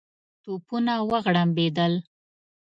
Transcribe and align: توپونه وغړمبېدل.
توپونه 0.43 0.93
وغړمبېدل. 1.09 1.93